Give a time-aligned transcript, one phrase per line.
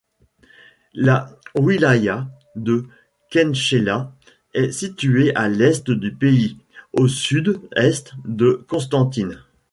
[0.95, 2.87] La wilaya de
[3.29, 4.11] Khenchela
[4.55, 6.57] est située à l’Est du pays,
[6.93, 9.39] au sud-est de Constantine.